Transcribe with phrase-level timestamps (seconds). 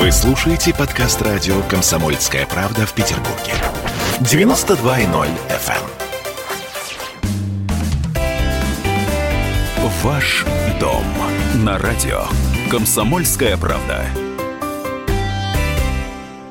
[0.00, 3.52] Вы слушаете подкаст радио «Комсомольская правда» в Петербурге.
[4.20, 5.74] 92.0 FM.
[9.76, 9.90] эм.
[10.02, 10.46] Ваш
[10.80, 11.04] дом
[11.56, 12.22] на радио
[12.70, 14.06] «Комсомольская правда».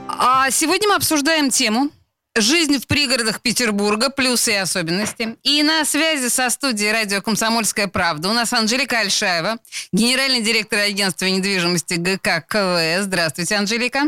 [0.08, 1.90] А сегодня мы обсуждаем тему
[2.38, 5.38] Жизнь в пригородах Петербурга, плюсы и особенности.
[5.44, 9.58] И на связи со студией радио «Комсомольская правда» у нас Анжелика Альшаева,
[9.92, 13.06] генеральный директор агентства недвижимости ГК КВС.
[13.06, 14.04] Здравствуйте, Анжелика.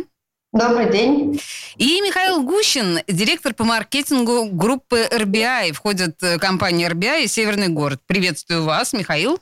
[0.54, 1.42] Добрый день.
[1.78, 5.72] И Михаил Гущин, директор по маркетингу группы RBI.
[5.72, 8.02] Входит э, компания RBI и Северный город.
[8.06, 9.40] Приветствую вас, Михаил.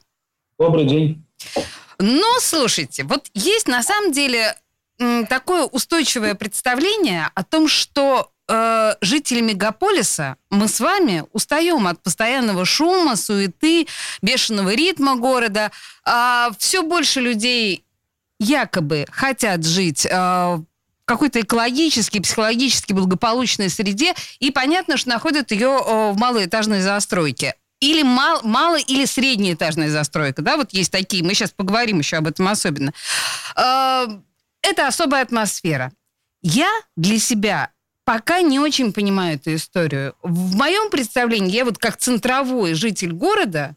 [0.58, 1.26] Добрый день.
[2.00, 4.56] Ну, слушайте, вот есть на самом деле
[5.30, 12.66] такое устойчивое представление о том, что э, жители мегаполиса мы с вами устаем от постоянного
[12.66, 13.88] шума, суеты,
[14.22, 15.72] бешеного ритма города.
[16.04, 17.86] А все больше людей
[18.40, 20.66] якобы хотят жить э, в
[21.06, 28.04] какой-то экологически, психологически благополучной среде, и понятно, что находят ее э, в малоэтажной застройке или
[28.04, 32.48] мал, мало или среднеэтажная застройка, да, вот есть такие, мы сейчас поговорим еще об этом
[32.50, 32.94] особенно.
[33.56, 35.94] Это особая атмосфера.
[36.42, 37.72] Я для себя
[38.10, 40.16] пока не очень понимаю эту историю.
[40.24, 43.76] В моем представлении, я вот как центровой житель города,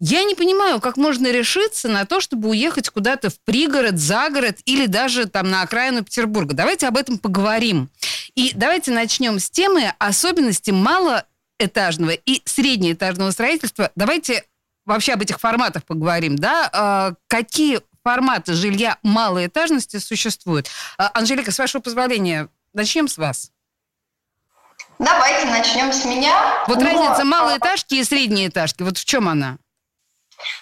[0.00, 4.56] я не понимаю, как можно решиться на то, чтобы уехать куда-то в пригород, за город
[4.64, 6.54] или даже там на окраину Петербурга.
[6.54, 7.90] Давайте об этом поговорим.
[8.34, 13.92] И давайте начнем с темы особенности малоэтажного и среднеэтажного строительства.
[13.96, 14.44] Давайте
[14.86, 16.70] вообще об этих форматах поговорим, да?
[16.72, 20.70] А, какие форматы жилья малоэтажности существуют?
[20.96, 23.50] А, Анжелика, с вашего позволения, начнем с вас.
[24.98, 26.34] Давайте начнем с меня.
[26.66, 26.84] Вот Но...
[26.84, 29.56] разница малоэтажки и средние этажки, вот в чем она?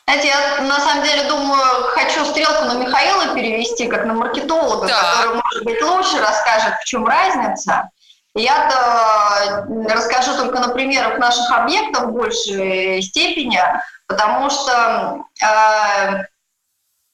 [0.06, 5.00] Знаете, я на самом деле думаю, хочу стрелку на Михаила перевести, как на маркетолога, да.
[5.00, 7.88] который, может быть, лучше расскажет, в чем разница.
[8.34, 13.60] Я-то расскажу только на примерах наших объектов в большей степени,
[14.06, 16.24] потому что э,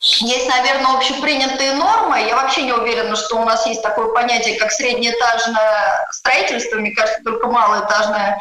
[0.00, 2.20] есть, наверное, общепринятые нормы.
[2.20, 6.76] Я вообще не уверена, что у нас есть такое понятие, как среднеэтажное строительство.
[6.76, 8.40] Мне кажется, только малоэтажное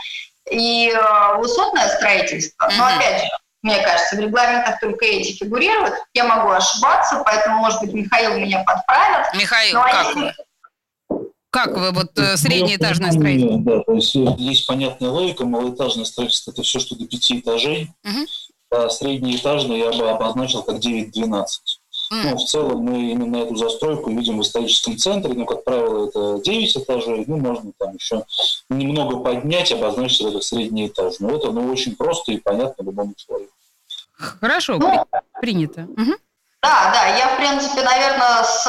[0.52, 2.70] и э, высотное строительство.
[2.78, 3.30] Но опять же,
[3.64, 5.96] мне кажется, в регламентах только эти фигурируют.
[6.14, 9.34] Я могу ошибаться, поэтому, может быть, Михаил меня подправит.
[9.34, 10.20] Михаил, Но как если...
[10.20, 10.34] вы?
[11.50, 13.58] Как вы, вот э, среднеэтажное строительство?
[13.62, 15.44] Да, то есть есть понятная логика.
[15.44, 17.90] Малоэтажное строительство– это все, что до пяти этажей.
[18.04, 18.28] Угу
[18.70, 21.46] а среднеэтажный я бы обозначил как 9-12.
[22.10, 22.24] Mm.
[22.24, 26.42] Ну, в целом мы именно эту застройку видим в историческом центре, но, как правило, это
[26.44, 28.24] 9 этажей, ну, можно там еще
[28.70, 31.16] немного поднять, обозначить это средний этаж.
[31.20, 33.52] Но это ну, очень просто и понятно любому человеку.
[34.14, 35.06] Хорошо, ну,
[35.42, 35.82] принято.
[35.82, 36.14] Угу.
[36.68, 38.66] Да, да, я, в принципе, наверное, с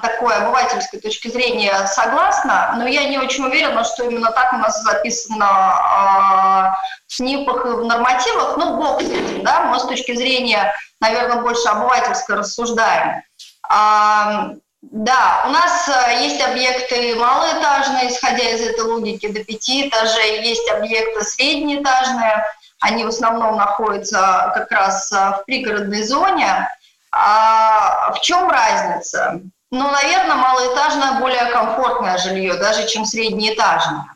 [0.00, 4.82] такой обывательской точки зрения согласна, но я не очень уверена, что именно так у нас
[4.82, 6.72] записано э,
[7.06, 8.56] в СНИПах и в нормативах.
[8.56, 10.72] Ну, бог с этим, да, мы с точки зрения,
[11.02, 13.22] наверное, больше обывательской рассуждаем.
[13.68, 20.48] А, да, у нас э, есть объекты малоэтажные, исходя из этой логики, до пяти этажей,
[20.48, 22.42] есть объекты среднеэтажные,
[22.80, 26.70] они в основном находятся как раз э, в пригородной зоне,
[27.16, 29.40] а в чем разница?
[29.70, 34.06] Ну, наверное, малоэтажное более комфортное жилье, даже чем среднеэтажное.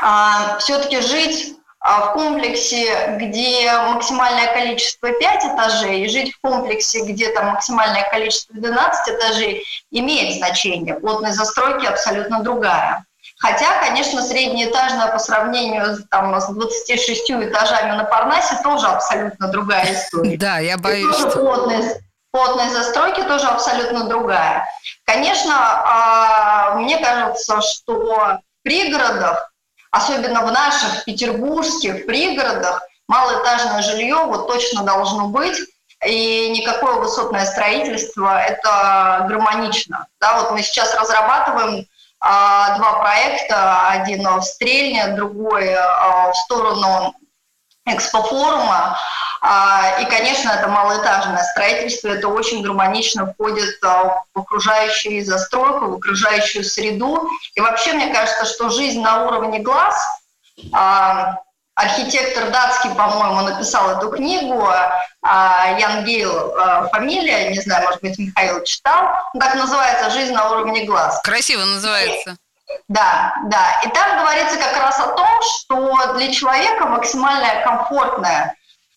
[0.00, 7.04] А, все-таки жить а, в комплексе, где максимальное количество 5 этажей, и жить в комплексе,
[7.04, 10.94] где там максимальное количество 12 этажей, имеет значение.
[10.94, 13.06] Плотность застройки абсолютно другая.
[13.42, 20.36] Хотя, конечно, среднеэтажная по сравнению там, с 26 этажами на Парнасе тоже абсолютно другая история.
[20.42, 21.18] Да, я боюсь.
[21.18, 21.96] И плотность,
[22.30, 24.64] плотность застройки тоже абсолютно другая.
[25.04, 29.52] Конечно, а, мне кажется, что в пригородах,
[29.90, 35.58] особенно в наших петербургских пригородах, малоэтажное жилье вот точно должно быть,
[36.06, 40.06] и никакое высотное строительство– это гармонично.
[40.20, 41.86] Да, вот мы сейчас разрабатываем
[42.22, 47.14] два проекта, один в Стрельне, другой а, в сторону
[47.84, 48.96] экспофорума.
[49.40, 56.62] А, и, конечно, это малоэтажное строительство, это очень гармонично входит в окружающую застройку, в окружающую
[56.62, 57.28] среду.
[57.54, 60.00] И вообще, мне кажется, что жизнь на уровне глаз
[61.74, 64.68] архитектор датский, по-моему, написал эту книгу,
[65.22, 69.08] а, Ян Гейл а, фамилия, не знаю, может быть, Михаил читал,
[69.38, 71.20] так называется «Жизнь на уровне глаз».
[71.22, 72.36] Красиво называется.
[72.88, 73.80] Да, да.
[73.84, 78.54] И там говорится как раз о том, что для человека максимальное комфортное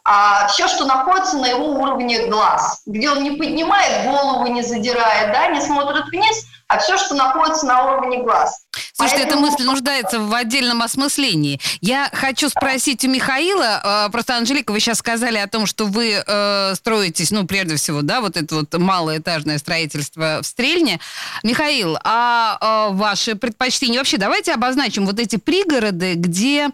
[0.07, 5.33] а, все, что находится на его уровне глаз, где он не поднимает голову, не задирает,
[5.33, 8.65] да, не смотрит вниз, а все, что находится на уровне глаз.
[8.93, 9.45] Слушайте, Поэтому...
[9.47, 11.59] эта мысль нуждается в отдельном осмыслении.
[11.81, 16.23] Я хочу спросить у Михаила, э, просто, Анжелика, вы сейчас сказали о том, что вы
[16.25, 20.99] э, строитесь, ну, прежде всего, да, вот это вот малоэтажное строительство в Стрельне.
[21.41, 23.97] Михаил, а э, ваши предпочтения?
[23.97, 26.69] Вообще, давайте обозначим вот эти пригороды, где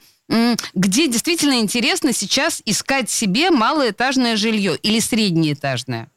[0.74, 6.10] где действительно интересно сейчас искать себе малоэтажное жилье или среднеэтажное?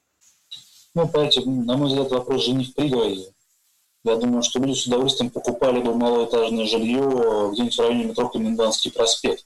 [0.95, 3.33] Ну, понимаете, на мой взгляд, вопрос же не в пригороде.
[4.05, 8.93] Я думаю, что люди с удовольствием покупали бы малоэтажное жилье где-нибудь в районе метро Комендантский
[8.93, 9.45] проспект.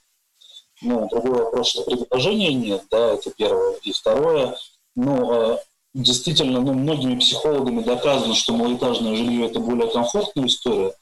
[0.81, 3.75] Ну, другой вопрос, что предложения нет, да, это первое.
[3.83, 4.55] И второе,
[4.95, 5.59] ну, а,
[5.93, 10.93] действительно, ну, многими психологами доказано, что малоэтажное жилье– это более комфортная история,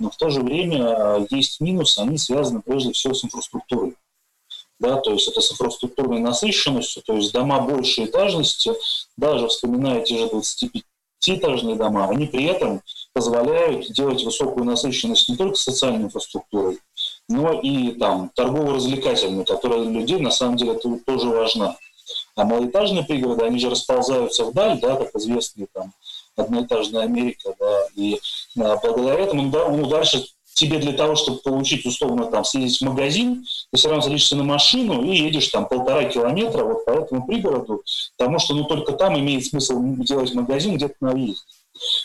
[0.00, 3.94] но в то же время а, есть минусы, они связаны прежде всего с инфраструктурой.
[4.80, 8.72] Да, то есть это с инфраструктурной насыщенностью, то есть дома большей этажности,
[9.18, 12.80] даже вспоминая те же 25-этажные дома, они при этом
[13.12, 16.78] позволяют делать высокую насыщенность не только социальной инфраструктурой,
[17.28, 21.76] но и там торгово-развлекательной, которая для людей на самом деле тоже важна.
[22.34, 25.92] А малоэтажные пригороды, они же расползаются вдаль, да, как известные там
[26.40, 28.18] одноэтажная Америка, да, и
[28.58, 32.84] а, благодаря этому, да, ну, дальше тебе для того, чтобы получить условно там съездить в
[32.84, 37.26] магазин, ты все равно садишься на машину и едешь там полтора километра вот по этому
[37.26, 37.82] пригороду,
[38.18, 41.42] потому что ну только там имеет смысл делать магазин где-то на въезде.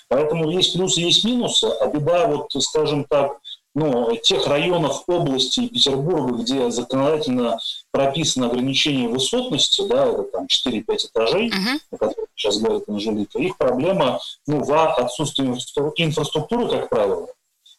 [0.07, 3.39] Поэтому есть плюсы, есть минусы, а беда вот, скажем так,
[3.73, 7.59] ну, тех районов области Петербурга, где законодательно
[7.91, 12.24] прописано ограничение высотности, да, это там 4-5 этажей, uh-huh.
[12.35, 17.27] Сейчас говорит Анжелика, их проблема ну, в отсутствии инфраструктуры, как правило.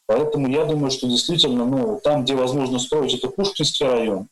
[0.07, 4.29] Поэтому я думаю, что действительно, ну, там, где возможно строить, это Пушкинский район,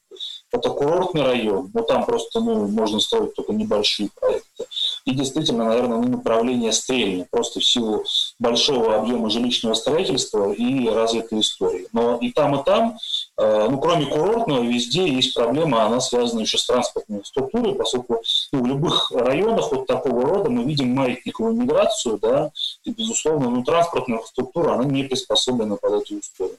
[0.52, 4.66] это курортный район, но там просто ну, можно строить только небольшие проекты.
[5.04, 8.04] И действительно, наверное, ну, направление стрельни, просто в силу
[8.38, 11.86] большого объема жилищного строительства и развитой истории.
[11.92, 12.96] Но и там, и там,
[13.36, 18.22] э, ну, кроме курортного, везде есть проблема, она связана еще с транспортной структурой, поскольку
[18.52, 22.50] ну, в любых районах вот такого рода мы видим маятниковую миграцию, да,
[22.84, 26.56] и, безусловно, ну, транспортная структура, она не приспособлена под эту историю.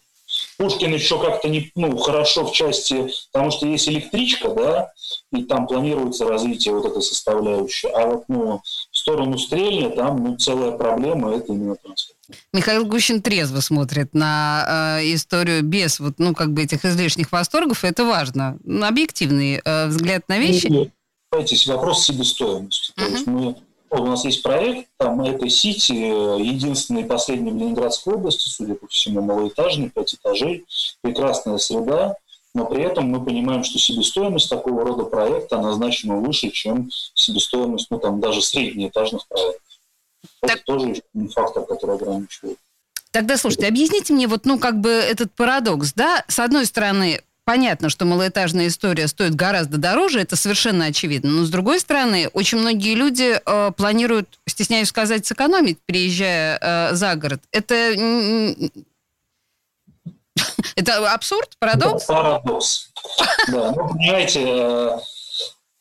[0.58, 4.92] Пушкин еще как-то не, ну, хорошо в части, потому что есть электричка, да,
[5.34, 7.90] и там планируется развитие вот этой составляющей.
[7.90, 8.62] А вот ну,
[8.92, 12.18] в сторону Стрельня там ну, целая проблема– это именно транспорт.
[12.54, 17.84] Михаил Гущин трезво смотрит на э, историю без вот, ну, как бы этих излишних восторгов.
[17.84, 18.58] Это важно.
[18.82, 20.92] Объективный э, взгляд на вещи.
[21.32, 22.92] Знаете, вопрос себестоимости.
[22.92, 23.06] Uh-huh.
[23.06, 23.56] То есть мы
[24.02, 29.22] у нас есть проект, там это Сити, единственный последний в Ленинградской области, судя по всему,
[29.22, 30.66] малоэтажный, пять этажей,
[31.02, 32.16] прекрасная среда,
[32.54, 37.88] но при этом мы понимаем, что себестоимость такого рода проекта, она значимо выше, чем себестоимость,
[37.90, 39.62] ну, там, даже среднеэтажных проектов.
[40.42, 40.52] Так...
[40.52, 41.02] Это тоже
[41.34, 42.58] фактор, который ограничивает.
[43.12, 46.26] Тогда, слушайте, объясните мне вот, ну, как бы этот парадокс, да?
[46.28, 51.30] С одной стороны, Понятно, что малоэтажная история стоит гораздо дороже, это совершенно очевидно.
[51.30, 57.16] Но с другой стороны, очень многие люди э, планируют, стесняюсь сказать, сэкономить, приезжая э, за
[57.16, 57.44] город.
[57.52, 57.76] Это
[60.76, 62.08] это абсурд, парадокс?
[62.08, 62.90] Да, парадокс.
[63.50, 64.98] Да, ну, понимаете, э,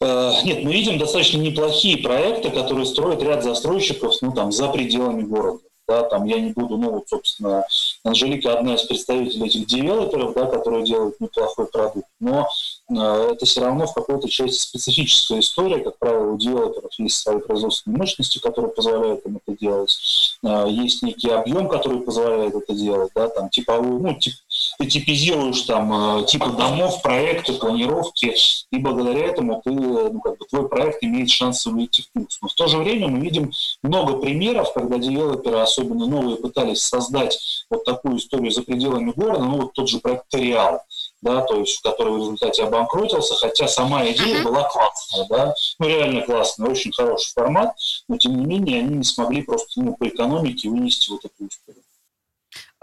[0.03, 5.23] э, нет, мы видим достаточно неплохие проекты, которые строят ряд застройщиков, ну, там, за пределами
[5.23, 7.65] города да, там я не буду, ну вот, собственно,
[8.05, 12.49] Анжелика одна из представителей этих девелоперов, да, которые делают неплохой продукт, но
[12.91, 17.39] э, это все равно в какой-то части специфическая история, как правило, у девелоперов есть свои
[17.39, 19.97] производственные мощности, которые позволяют им это делать,
[20.43, 24.35] э, есть некий объем, который позволяет это делать, да, там типовую, ну, тип,
[24.79, 28.35] ты типизируешь там э, типы домов, проекты, планировки,
[28.71, 32.39] и благодаря этому ты, ну, как бы, твой проект имеет шанс выйти в плюс.
[32.43, 37.39] Но в то же время мы видим много примеров, когда девелоперы, особенно новые, пытались создать
[37.71, 40.83] вот такую историю за пределами города, ну вот тот же проект Реал,
[41.23, 46.23] да, то есть, который в результате обанкротился, хотя сама идея была классная, да, ну реально
[46.23, 47.75] классная, очень хороший формат,
[48.09, 51.84] но тем не менее они не смогли просто ну, по экономике вынести вот эту историю.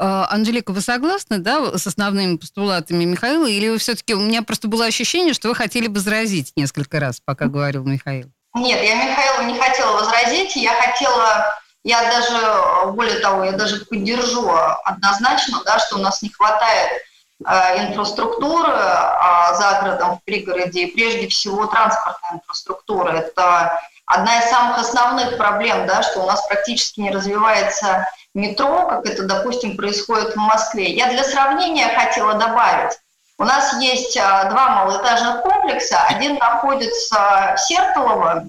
[0.03, 4.67] А, Анжелика, вы согласны, да, с основными постулатами Михаила, или вы все-таки, у меня просто
[4.67, 8.31] было ощущение, что вы хотели бы возразить несколько раз, пока говорил Михаил?
[8.55, 11.53] Нет, я Михаилу не хотела возразить, я хотела
[11.83, 14.51] я даже, более того, я даже поддержу
[14.83, 17.01] однозначно, да, что у нас не хватает
[17.45, 23.11] э, инфраструктуры э, за городом, в пригороде, и прежде всего транспортная инфраструктура.
[23.11, 23.79] Это
[24.11, 29.23] одна из самых основных проблем, да, что у нас практически не развивается метро, как это,
[29.23, 30.91] допустим, происходит в Москве.
[30.93, 32.97] Я для сравнения хотела добавить,
[33.37, 36.01] У нас есть два малоэтажных комплекса.
[36.03, 38.45] Один находится в Сертолово,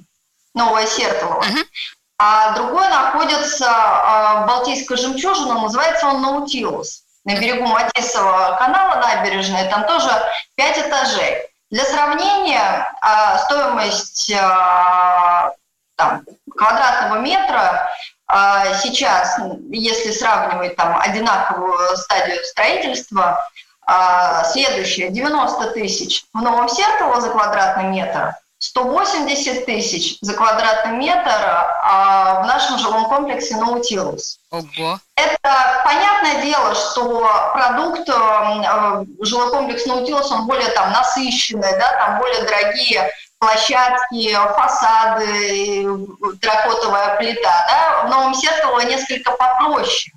[0.54, 1.64] Новое Сертолово, uh-huh.
[2.18, 7.04] а другой находится в Балтийской жемчужине, называется он Наутилус.
[7.24, 10.10] На берегу Матисового канала набережной, там тоже
[10.56, 11.51] пять этажей.
[11.72, 12.92] Для сравнения,
[13.44, 14.30] стоимость
[15.96, 16.22] там,
[16.54, 17.90] квадратного метра
[18.34, 19.38] а сейчас,
[19.68, 23.46] если сравнивать там одинаковую стадию строительства,
[23.86, 26.24] а, следующее 90 тысяч.
[26.32, 31.30] В Новом Сертово за квадратный метр, 180 тысяч за квадратный метр
[31.84, 34.38] а в нашем жилом комплексе Наутилус.
[34.52, 35.00] Ого.
[35.16, 42.20] Это понятное дело, что продукт э, жилой комплекс Наутилус, он более там насыщенный, да, там
[42.20, 45.84] более дорогие площадки, фасады,
[46.40, 47.66] терракотовая плита.
[47.68, 48.06] Да?
[48.06, 50.12] В Новом Сертово несколько попроще.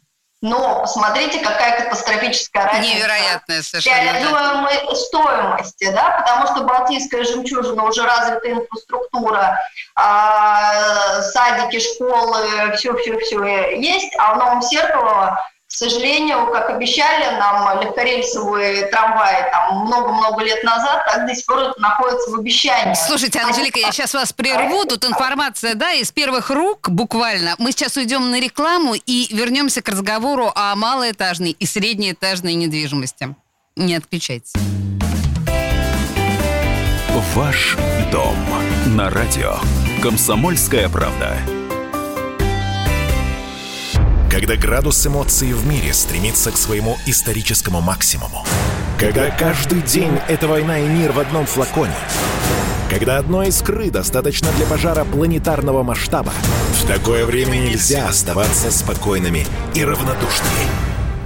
[0.45, 2.95] Но посмотрите, какая катастрофическая разница.
[2.95, 3.95] Невероятная совершенно.
[3.95, 4.95] Реализуемой да.
[4.95, 9.57] стоимости, да, потому что Балтийская жемчужина уже развитая инфраструктура,
[9.97, 15.35] э, садики, школы, все-все-все есть, а в Новом Сертово
[15.75, 21.59] к сожалению, как обещали нам легкорельсовые трамваи там много-много лет назад, так до сих пор
[21.59, 22.93] это находится в обещании.
[22.93, 24.85] Слушайте, Анжелика, я сейчас вас прерву.
[24.85, 27.55] Тут информация, да, из первых рук буквально.
[27.57, 33.35] Мы сейчас уйдем на рекламу и вернемся к разговору о малоэтажной и среднеэтажной недвижимости.
[33.75, 34.53] Не отключайтесь.
[37.33, 37.75] Ваш
[38.13, 38.37] дом
[38.95, 39.55] на радио.
[40.01, 41.35] Комсомольская правда.
[44.35, 48.45] Когда градус эмоций в мире стремится к своему историческому максимуму.
[48.99, 51.95] Когда каждый день— это война и мир в одном флаконе.
[52.89, 56.33] Когда одной искры достаточно для пожара планетарного масштаба.
[56.73, 60.65] В такое время нельзя оставаться спокойными и равнодушными.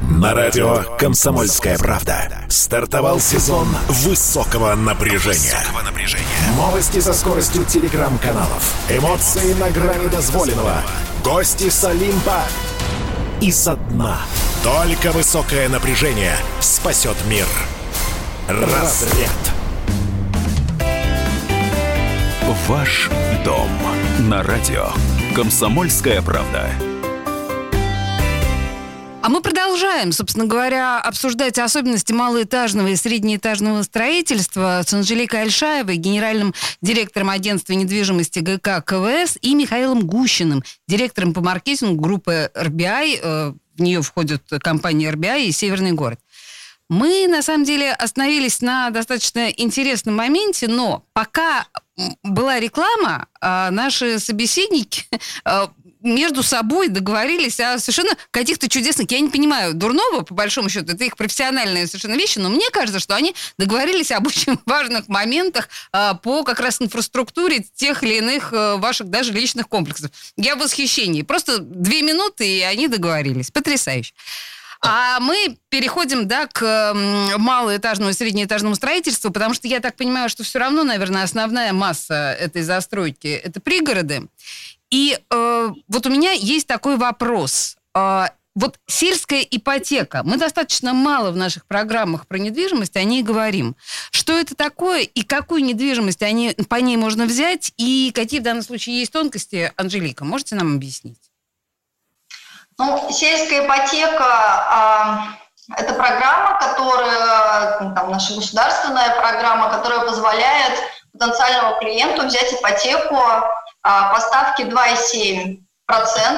[0.04, 5.56] На радио «Комсомольская правда» стартовал сезон высокого напряжения.
[5.58, 6.26] Высокого напряжения.
[6.56, 8.72] Новости со скоростью телеграм-каналов.
[8.88, 10.84] Эмоции на грани дозволенного.
[11.24, 12.44] Гости с Олимпа
[13.42, 14.20] и со дна.
[14.64, 17.48] Только высокое напряжение спасет мир.
[18.48, 19.30] Разряд.
[22.68, 23.10] Ваш
[23.46, 23.70] дом
[24.20, 24.90] на радио.
[25.36, 26.70] Комсомольская правда.
[29.22, 36.54] А мы продолжаем, собственно говоря, обсуждать особенности малоэтажного и среднеэтажного строительства с Анжеликой Альшаевой, генеральным
[36.82, 43.20] директором агентства недвижимости ГК КВС, и Михаилом Гущиным, директором по маркетингу группы RBI.
[43.22, 46.20] Э, в нее входят компания RBI и Северный город.
[46.90, 51.68] Мы, на самом деле, остановились на достаточно интересном моменте, но пока
[52.24, 55.06] была реклама, а наши собеседники
[55.46, 55.68] э,
[56.02, 61.04] между собой договорились о совершенно каких-то чудесных, я не понимаю, дурного, по большому счету, это
[61.04, 66.14] их профессиональные совершенно вещи, но мне кажется, что они договорились об очень важных моментах а,
[66.14, 70.12] по как раз инфраструктуре тех или иных а, ваших даже личных комплексов.
[70.38, 71.22] Я в восхищении.
[71.22, 73.52] Просто две минуты, и они договорились.
[73.52, 74.14] Потрясающе.
[74.82, 76.94] А мы переходим, да, к
[77.38, 82.38] малоэтажному и среднеэтажному строительству, потому что я так понимаю, что все равно, наверное, основная масса
[82.40, 84.30] этой застройки– это пригороды.
[84.92, 87.78] И э, вот у меня есть такой вопрос.
[87.96, 90.22] Э, вот сельская ипотека.
[90.24, 93.76] Мы достаточно мало в наших программах про недвижимость о ней говорим.
[94.12, 98.64] Что это такое и какую недвижимость они, по ней можно взять и какие в данном
[98.64, 101.22] случае есть тонкости, Анжелика, можете нам объяснить?
[102.78, 105.36] Ну, сельская ипотека
[105.70, 110.80] э, это программа, которая, там, наша государственная программа, которая позволяет
[111.14, 113.18] потенциальному клиенту взять ипотеку
[113.82, 115.60] поставки 2,7%,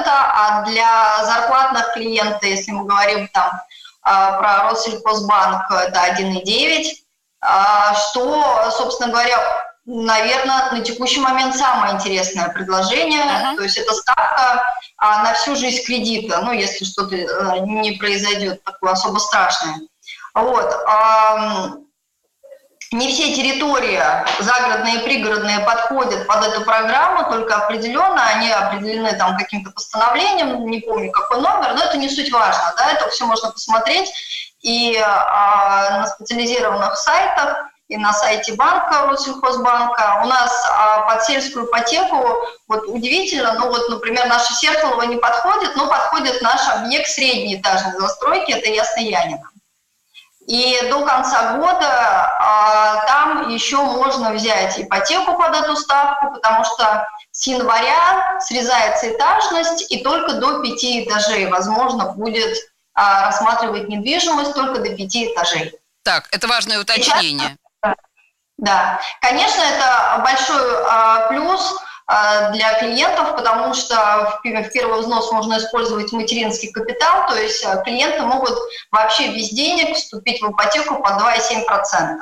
[0.05, 3.62] а для зарплатных клиентов, если мы говорим там
[4.03, 6.86] а, про Россельхозбанк, это 1,9%,
[7.43, 9.38] а, что, собственно говоря,
[9.86, 13.24] наверное, на текущий момент самое интересное предложение.
[13.24, 13.55] Uh-huh.
[13.55, 14.63] То есть это ставка
[15.00, 19.81] на всю жизнь кредита, ну, если что-то э, не произойдет такое особо страшное.
[20.36, 20.71] Вот.
[22.93, 24.01] Не все территории,
[24.39, 30.81] загородные и пригородные, подходят под эту программу, только определенно они определены там каким-то постановлением, не
[30.81, 34.12] помню какой номер, но это не суть важно, да, это все можно посмотреть
[34.62, 40.21] и а, на специализированных сайтах, и на сайте банка, Россельхозбанка.
[40.24, 45.77] У нас а, под сельскую ипотеку, вот удивительно, ну вот, например, наша Сертолова не подходит,
[45.77, 49.50] но подходит наш объект средней этажной застройки, это Ясный Янина.
[50.48, 57.07] И до конца года а, там еще можно взять ипотеку под эту ставку, потому что
[57.31, 62.57] с января срезается этажность, и только до пяти этажей возможно будет
[62.93, 65.74] а, рассматривать недвижимость только до пяти этажей.
[66.03, 67.57] Так, это важное уточнение.
[67.83, 67.95] Сейчас,
[68.57, 71.79] да, конечно, это большой а, плюс
[72.51, 77.77] для клиентов, потому что в, в первый взнос можно использовать материнский капитал, то есть а,
[77.77, 78.58] клиенты могут
[78.91, 82.18] вообще без денег вступить в ипотеку по 2,7%.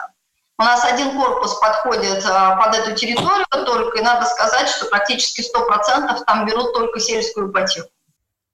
[0.60, 5.42] У нас один корпус подходит а, под эту территорию только, и надо сказать, что практически
[5.42, 7.90] 100% там берут только сельскую ипотеку.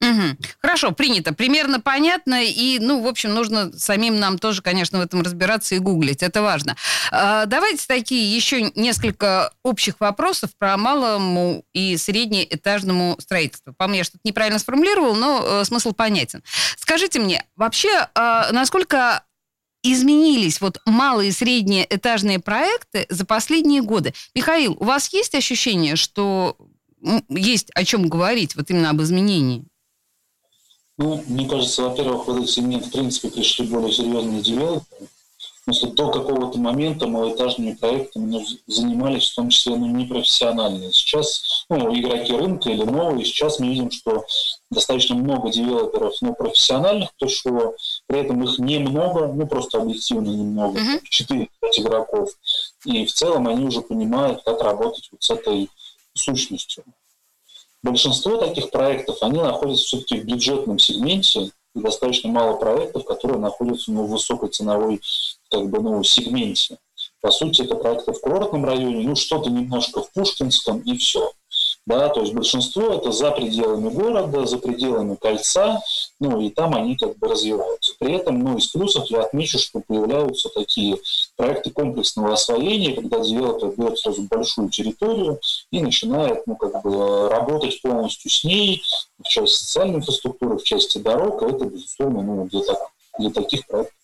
[0.10, 0.38] Угу.
[0.62, 1.34] Хорошо, принято.
[1.34, 2.44] Примерно понятно.
[2.44, 6.24] И, ну, в общем, нужно самим нам тоже, конечно, в этом разбираться и гуглить.
[6.24, 6.76] Это важно.
[7.12, 13.74] А, давайте такие еще несколько общих вопросов про малому и среднеэтажному строительству.
[13.74, 16.44] По мне, я что-то неправильно сформулировал, но э, смысл понятен.
[16.78, 19.24] Скажите мне, вообще, э, насколько
[19.84, 24.14] изменились вот малые и средние проекты за последние годы.
[24.34, 26.58] Михаил, у вас есть ощущение, что
[27.30, 29.66] есть о чем говорить, вот именно об изменении?
[30.98, 35.10] Ну, мне кажется, во-первых, в этот сегмент, в принципе, пришли более серьезные девелоперы.
[35.68, 40.94] Если до какого-то момента малоэтажными проектами ну, занимались, в том числе ну, непрофессиональные.
[40.94, 44.24] Сейчас ну, игроки рынка или новые, сейчас мы видим, что
[44.70, 47.74] достаточно много девелоперов ну, профессиональных пришло,
[48.06, 51.02] при этом их немного, ну просто объективно немного, uh-huh.
[51.10, 52.30] 4 игроков.
[52.86, 55.68] И в целом они уже понимают, как работать вот с этой
[56.14, 56.84] сущностью.
[57.86, 63.92] Большинство таких проектов, они находятся все-таки в бюджетном сегменте, и достаточно мало проектов, которые находятся
[63.92, 65.02] ну, в высокой ценовой
[65.52, 66.80] как бы, ну, сегменте.
[67.22, 71.32] По сути, это проекты в курортном районе, ну, что-то немножко в Пушкинском, и все.
[71.86, 75.80] Да, то есть большинство это за пределами города, за пределами кольца,
[76.20, 77.85] ну и там они как бы развиваются.
[78.00, 80.98] При этом, ну, из плюсов я отмечу, что появляются такие
[81.36, 85.40] проекты комплексного освоения, когда девелопер берет сразу большую территорию
[85.72, 88.84] и начинает, ну, как бы работать полностью с ней
[89.24, 92.80] в части социальной инфраструктуры, в части дорог, а это, безусловно, ну, для, так,
[93.20, 93.96] для таких проектов.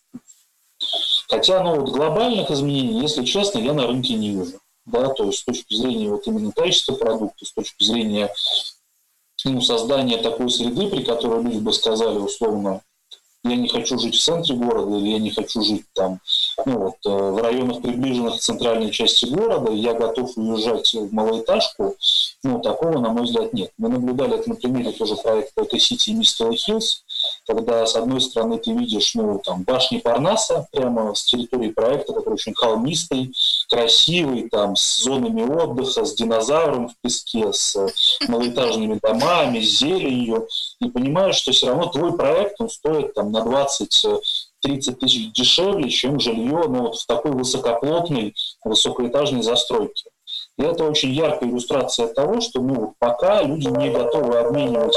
[1.28, 5.40] Хотя, ну, вот глобальных изменений, если честно, я на рынке не вижу да, то есть
[5.40, 8.32] с точки зрения вот именно качества продукта, с точки зрения
[9.44, 12.82] ну, создания такой среды, при которой люди бы сказали условно,
[13.44, 16.20] я не хочу жить в центре города, или я не хочу жить там,
[16.64, 21.96] ну вот, э, в районах, приближенных к центральной части города, я готов уезжать в малоэтажку,
[22.44, 23.72] ну, такого, на мой взгляд, нет.
[23.78, 27.04] Мы наблюдали это на примере тоже проекта Эко-Сити и Мистер Хиллз,
[27.46, 32.34] когда с одной стороны ты видишь ну, там, башни Парнаса прямо с территории проекта, который
[32.34, 33.32] очень холмистый,
[33.68, 37.76] красивый, там, с зонами отдыха, с динозавром в песке, с
[38.28, 40.48] малоэтажными домами, с зеленью,
[40.80, 44.06] и понимаешь, что все равно твой проект, он стоит там, на 20
[44.62, 50.04] 30 тысяч дешевле, чем жилье ну, вот в такой высокоплотной, высокоэтажной застройке.
[50.58, 54.94] И это очень яркая иллюстрация того, что ну, пока люди не готовы обменивать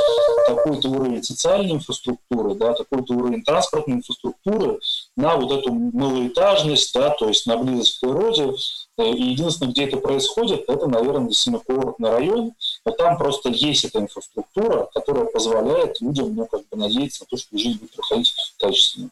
[0.47, 4.79] какой-то уровень социальной инфраструктуры, да, какой-то уровень транспортной инфраструктуры
[5.15, 8.53] на вот эту малоэтажность, да, то есть на близость к природе.
[8.97, 12.53] Э, и единственное, где это происходит, это, наверное, действительно курортный район,
[12.85, 17.37] но там просто есть эта инфраструктура, которая позволяет людям ну, как бы надеяться на то,
[17.37, 19.09] что жизнь будет проходить качественно.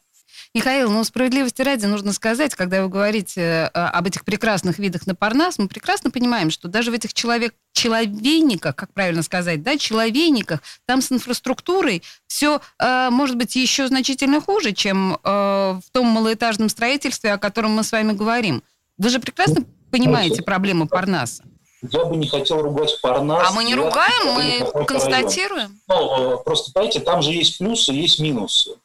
[0.55, 5.15] Михаил, ну, справедливости ради нужно сказать, когда вы говорите э, об этих прекрасных видах на
[5.15, 10.61] Парнас, мы прекрасно понимаем, что даже в этих человек, человейниках, как правильно сказать, да, человейниках,
[10.85, 16.69] там с инфраструктурой все э, может быть еще значительно хуже, чем э, в том малоэтажном
[16.69, 18.61] строительстве, о котором мы с вами говорим.
[18.99, 21.43] Вы же прекрасно ну, понимаете проблему Парнаса.
[21.81, 23.49] Я бы не хотел ругать Парнас.
[23.49, 25.79] А мы не ругаем, мы констатируем.
[25.87, 28.75] Ну, э, просто, понимаете, там же есть плюсы, есть минусы.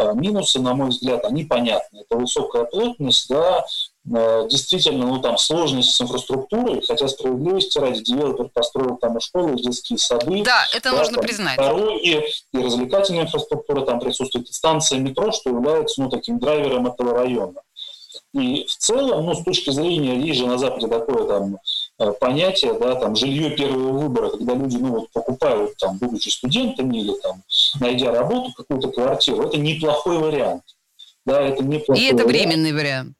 [0.00, 1.98] Э, минусы, на мой взгляд, они понятны.
[2.00, 3.66] Это высокая плотность, да,
[4.10, 9.54] э, действительно, ну там сложность с инфраструктурой, хотя справедливости ради девелопер построил там и школы,
[9.54, 10.42] и детские сады.
[10.42, 11.58] Да, это да, нужно там, признать.
[11.58, 17.12] Дороги, и развлекательная инфраструктура там присутствует, и станция метро, что является, ну, таким драйвером этого
[17.12, 17.60] района.
[18.32, 21.58] И в целом, ну, с точки зрения, есть же на Западе такое там
[22.20, 27.12] понятие, да, там, жилье первого выбора, когда люди, ну, вот, покупают, там, будучи студентами или,
[27.22, 27.42] там,
[27.80, 30.62] найдя работу, какую-то квартиру, это неплохой вариант.
[31.26, 32.30] Да, это неплохой И это вариант.
[32.30, 33.16] временный вариант.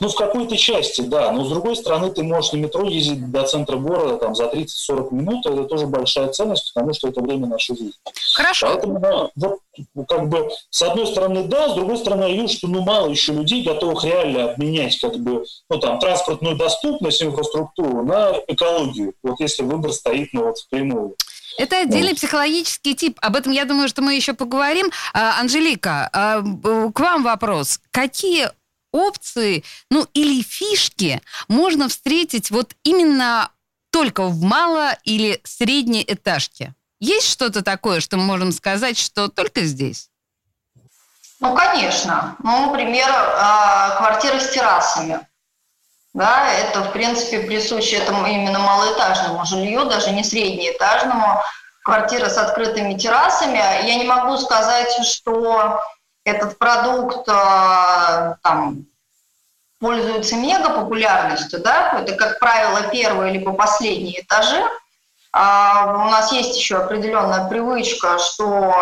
[0.00, 1.32] Ну, в какой-то части, да.
[1.32, 5.14] Но с другой стороны, ты можешь на метро ездить до центра города там, за 30-40
[5.14, 7.92] минут, это тоже большая ценность, потому что это время нашей жизни.
[8.34, 8.66] Хорошо.
[8.66, 9.58] Поэтому, да, вот,
[10.08, 13.32] как бы, с одной стороны, да, с другой стороны, я вижу, что ну, мало еще
[13.32, 19.14] людей, готовых реально обменять как бы, ну, там, транспортную доступность, инфраструктуру на экологию.
[19.22, 21.16] Вот если выбор стоит ну, вот, впрямую.
[21.58, 22.18] Это отдельный вот.
[22.18, 23.18] психологический тип.
[23.22, 24.90] Об этом, я думаю, что мы еще поговорим.
[25.14, 26.42] А, Анжелика, а,
[26.92, 27.80] к вам вопрос.
[27.90, 28.50] Какие
[28.96, 33.50] опции, ну или фишки можно встретить вот именно
[33.90, 36.74] только в мало- или средней этажке?
[36.98, 40.10] Есть что-то такое, что мы можем сказать, что только здесь?
[41.40, 42.36] Ну, конечно.
[42.42, 45.20] Ну, например, а, квартиры с террасами.
[46.14, 51.42] Да, это, в принципе, присуще этому именно малоэтажному жилью, даже не среднеэтажному.
[51.84, 53.58] Квартиры с открытыми террасами.
[53.58, 55.78] Я не могу сказать, что
[56.26, 58.86] этот продукт а, там,
[59.78, 64.60] пользуется мега популярностью, да, это, как правило, первые либо последние этажи.
[65.32, 68.74] А у нас есть еще определенная привычка, что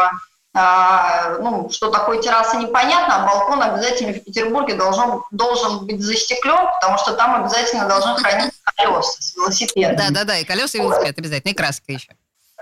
[0.55, 6.67] а, ну, что такое терраса непонятно, а балкон обязательно в Петербурге должен, должен быть застеклен,
[6.81, 9.97] потому что там обязательно должны храниться колеса с велосипедом.
[9.97, 12.13] Да, да, да, и колеса и велосипед обязательно, и краска еще.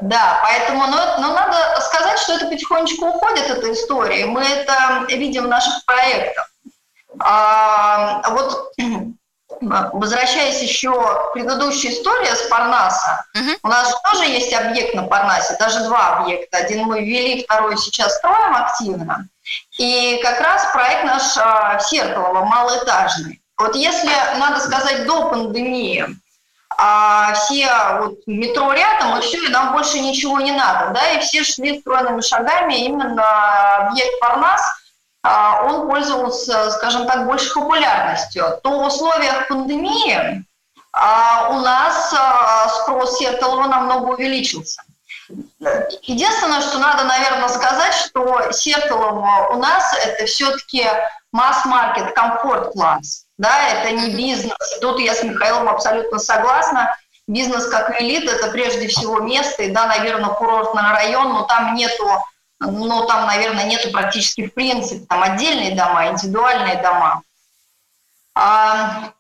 [0.03, 4.27] Да, поэтому, но, но надо сказать, что это потихонечку уходит, эта история.
[4.27, 6.51] Мы это видим в наших проектах.
[7.21, 8.73] А, вот
[9.61, 13.59] возвращаясь еще к предыдущей истории с Парнаса, uh-huh.
[13.63, 16.59] у нас тоже есть объект на Парнасе, даже два объекта.
[16.59, 19.29] Один мы ввели, второй сейчас строим активно.
[19.79, 23.41] И как раз проект наш а, в Сертолово, малоэтажный.
[23.57, 26.07] Вот если, надо сказать, до пандемии
[26.79, 27.69] а все
[28.01, 31.81] вот метро рядом, и все, и нам больше ничего не надо, да, и все шли
[31.81, 34.61] стройными шагами именно объект Парнас–
[35.23, 40.45] а, он пользовался, скажем так, больше популярностью, то в условиях пандемии
[40.93, 44.83] а, у нас а, спрос Сертолова намного увеличился.
[46.03, 50.85] Единственное, что надо, наверное, сказать, что Сертолово у нас это все-таки
[51.33, 53.27] масс-маркет, комфорт-класс.
[53.39, 54.57] Да, это не бизнес.
[54.81, 56.97] Тут я с Михаилом абсолютно согласна.
[57.27, 62.05] Бизнес как элит– это прежде всего место, и да, наверное, курортный район, но там нету
[62.65, 67.23] но там, наверное, нету практически в принципе, там отдельные дома, индивидуальные дома.
[68.35, 69.13] А,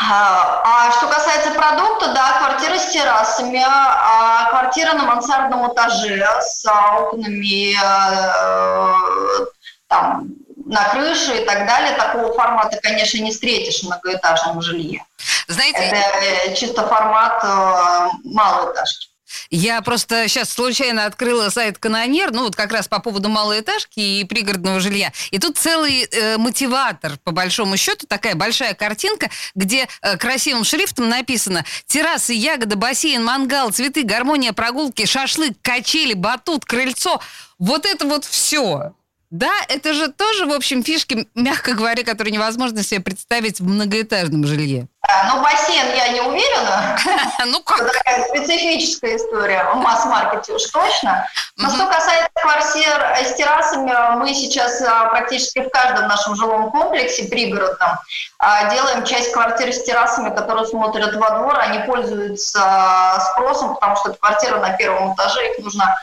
[0.00, 6.64] а, а что касается продукта, да, квартира с террасами, а квартира на мансардном этаже с
[6.66, 9.46] окнами э,
[9.88, 10.28] там,
[10.66, 15.04] на крыше и так далее, такого формата, конечно, не встретишь в многоэтажном жилье.
[15.48, 19.08] Знаете, это э, чисто формат э, малоэтажки.
[19.50, 24.24] Я просто сейчас случайно открыла сайт Канонер, ну вот как раз по поводу малоэтажки и
[24.24, 25.12] пригородного жилья.
[25.30, 31.08] И тут целый э, мотиватор, по большому счету, такая большая картинка, где э, красивым шрифтом
[31.08, 37.20] написано «Террасы, ягода, бассейн, мангал, цветы, гармония, прогулки, шашлык, качели, батут, крыльцо».
[37.58, 38.92] Вот это вот все.
[39.30, 44.46] Да, это же тоже, в общем, фишки, мягко говоря, которые невозможно себе представить в многоэтажном
[44.46, 44.88] жилье.
[45.26, 46.98] Ну, бассейн я не уверена.
[47.46, 47.80] Ну, как?
[47.80, 49.64] Это такая специфическая история.
[49.72, 51.26] В масс-маркете уж точно.
[51.56, 57.24] Но что касается квартир с террасами, мы сейчас а, практически в каждом нашем жилом комплексе
[57.24, 57.98] пригородном
[58.38, 61.58] а, делаем часть квартир с террасами, которые смотрят во двор.
[61.58, 65.96] Они пользуются а, спросом, потому что это квартира на первом этаже, их нужно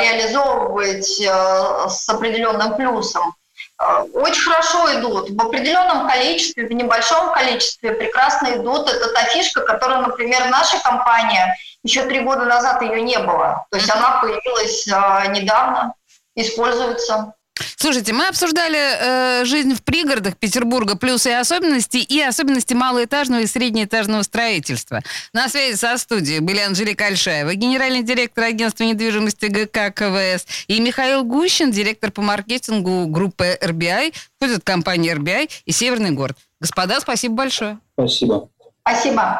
[0.00, 3.34] реализовывать э, с определенным плюсом.
[3.80, 5.30] Э, очень хорошо идут.
[5.30, 8.88] В определенном количестве, в небольшом количестве прекрасно идут.
[8.90, 13.66] Это та фишка, которая, например, наша компания, еще три года назад ее не было.
[13.70, 15.94] То есть она появилась э, недавно,
[16.34, 17.34] используется.
[17.76, 23.46] Слушайте, мы обсуждали э, жизнь в пригородах Петербурга, плюсы и особенности, и особенности малоэтажного и
[23.46, 25.02] среднеэтажного строительства.
[25.32, 31.24] На связи со студией были Анжелика Альшаева, генеральный директор агентства недвижимости ГК КВС, и Михаил
[31.24, 36.36] Гущин, директор по маркетингу группы RBI, входит компания RBI и Северный город.
[36.60, 37.78] Господа, спасибо большое.
[37.94, 38.48] Спасибо.
[38.82, 39.38] Спасибо.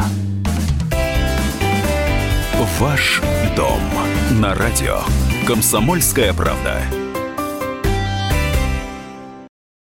[2.80, 3.20] Ваш
[3.56, 3.80] дом
[4.40, 5.00] на радио.
[5.46, 6.82] Комсомольская правда.